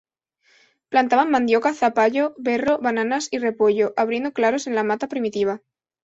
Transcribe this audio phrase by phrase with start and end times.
[0.93, 5.61] Plantaban mandioca, zapallo, berro, bananas y repollo, abriendo claros en la mata primitiva.